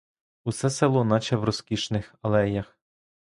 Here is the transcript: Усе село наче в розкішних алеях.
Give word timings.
Усе 0.43 0.69
село 0.69 1.03
наче 1.03 1.35
в 1.35 1.43
розкішних 1.43 2.15
алеях. 2.21 2.77